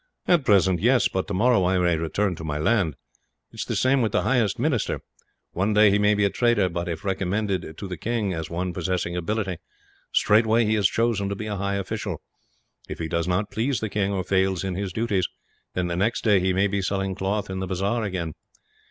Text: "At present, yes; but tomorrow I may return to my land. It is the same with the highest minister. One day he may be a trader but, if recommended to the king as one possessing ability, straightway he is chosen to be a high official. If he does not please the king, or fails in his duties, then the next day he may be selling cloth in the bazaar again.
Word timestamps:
"At 0.27 0.43
present, 0.45 0.79
yes; 0.81 1.07
but 1.07 1.27
tomorrow 1.27 1.63
I 1.63 1.77
may 1.77 1.95
return 1.95 2.33
to 2.37 2.43
my 2.43 2.57
land. 2.57 2.95
It 3.51 3.59
is 3.59 3.65
the 3.65 3.75
same 3.75 4.01
with 4.01 4.11
the 4.13 4.23
highest 4.23 4.57
minister. 4.57 5.01
One 5.51 5.75
day 5.75 5.91
he 5.91 5.99
may 5.99 6.15
be 6.15 6.25
a 6.25 6.29
trader 6.31 6.69
but, 6.69 6.89
if 6.89 7.05
recommended 7.05 7.77
to 7.77 7.87
the 7.87 7.97
king 7.97 8.33
as 8.33 8.49
one 8.49 8.73
possessing 8.73 9.15
ability, 9.15 9.57
straightway 10.11 10.65
he 10.65 10.73
is 10.75 10.87
chosen 10.87 11.29
to 11.29 11.35
be 11.35 11.45
a 11.45 11.55
high 11.57 11.75
official. 11.75 12.19
If 12.89 12.97
he 12.97 13.07
does 13.07 13.27
not 13.27 13.51
please 13.51 13.79
the 13.79 13.89
king, 13.89 14.11
or 14.11 14.23
fails 14.23 14.63
in 14.63 14.73
his 14.73 14.91
duties, 14.91 15.27
then 15.75 15.85
the 15.85 15.95
next 15.95 16.23
day 16.23 16.39
he 16.39 16.51
may 16.51 16.65
be 16.65 16.81
selling 16.81 17.13
cloth 17.13 17.51
in 17.51 17.59
the 17.59 17.67
bazaar 17.67 18.01
again. 18.03 18.33